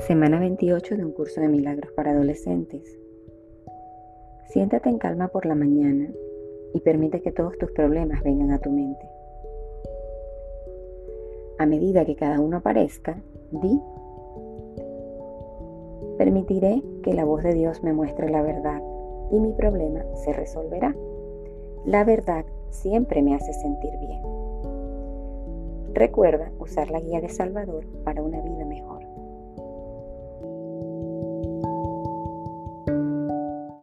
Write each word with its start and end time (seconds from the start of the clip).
Semana 0.00 0.40
28 0.40 0.96
de 0.96 1.04
un 1.04 1.12
curso 1.12 1.42
de 1.42 1.48
milagros 1.48 1.92
para 1.92 2.12
adolescentes. 2.12 2.98
Siéntate 4.48 4.88
en 4.88 4.98
calma 4.98 5.28
por 5.28 5.44
la 5.44 5.54
mañana 5.54 6.08
y 6.72 6.80
permite 6.80 7.20
que 7.20 7.32
todos 7.32 7.58
tus 7.58 7.70
problemas 7.72 8.22
vengan 8.22 8.50
a 8.50 8.58
tu 8.58 8.70
mente. 8.70 9.06
A 11.58 11.66
medida 11.66 12.06
que 12.06 12.16
cada 12.16 12.40
uno 12.40 12.56
aparezca, 12.56 13.20
di, 13.50 13.78
permitiré 16.16 16.82
que 17.02 17.12
la 17.12 17.24
voz 17.24 17.42
de 17.42 17.52
Dios 17.52 17.82
me 17.82 17.92
muestre 17.92 18.30
la 18.30 18.42
verdad 18.42 18.80
y 19.30 19.38
mi 19.38 19.52
problema 19.52 20.02
se 20.24 20.32
resolverá. 20.32 20.96
La 21.84 22.04
verdad 22.04 22.46
siempre 22.70 23.22
me 23.22 23.34
hace 23.34 23.52
sentir 23.52 23.92
bien. 23.98 24.22
Recuerda 25.92 26.50
usar 26.58 26.90
la 26.90 27.00
guía 27.00 27.20
de 27.20 27.28
Salvador 27.28 27.84
para 28.02 28.22
una 28.22 28.40
vida 28.40 28.64
mejor. 28.64 29.09